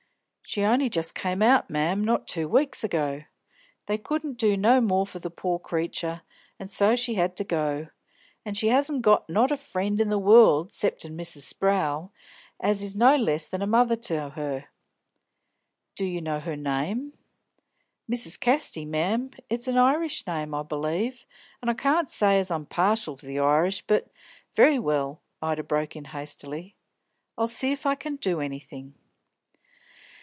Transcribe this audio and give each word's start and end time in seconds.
"She 0.43 0.63
only 0.65 0.89
just 0.89 1.15
came 1.15 1.41
out, 1.41 1.69
mem, 1.69 2.03
not 2.03 2.27
two 2.27 2.45
weeks 2.49 2.83
ago. 2.83 3.23
They 3.85 3.97
couldn't 3.97 4.33
do 4.33 4.57
no 4.57 4.81
more 4.81 5.07
for 5.07 5.17
the 5.17 5.29
pore 5.29 5.61
creature, 5.61 6.23
and 6.59 6.69
so 6.69 6.93
she 6.93 7.13
had 7.13 7.37
to 7.37 7.45
go. 7.45 7.87
An' 8.43 8.55
she 8.55 8.69
'asn't 8.69 9.07
not 9.29 9.51
a 9.51 9.55
friend 9.55 10.01
in 10.01 10.09
the 10.09 10.19
world, 10.19 10.69
'ceptin' 10.69 11.15
Mrs. 11.15 11.43
Sprowl, 11.53 12.11
as 12.59 12.83
is 12.83 12.97
no 12.97 13.15
less 13.15 13.47
than 13.47 13.61
a 13.61 13.65
mother 13.67 13.95
to 13.95 14.31
her." 14.31 14.65
"Do 15.95 16.05
you 16.05 16.19
know 16.19 16.41
her 16.41 16.57
name?" 16.57 17.13
"Mrs. 18.11 18.37
Casty, 18.37 18.83
mem. 18.85 19.31
It's 19.49 19.69
a 19.69 19.77
Irish 19.77 20.27
name, 20.27 20.53
I 20.53 20.63
b'lieve, 20.63 21.25
an' 21.61 21.69
I 21.69 21.73
can't 21.75 22.09
say 22.09 22.37
as 22.39 22.51
I'm 22.51 22.65
partial 22.65 23.15
to 23.15 23.25
the 23.25 23.39
Irish, 23.39 23.83
but" 23.83 24.09
"Very 24.57 24.79
well," 24.79 25.21
Ida 25.41 25.63
broke 25.63 25.95
in 25.95 26.03
hastily. 26.05 26.75
"I'll 27.37 27.47
see 27.47 27.71
if 27.71 27.85
I 27.85 27.95
can 27.95 28.17
do 28.17 28.41
anything." 28.41 28.95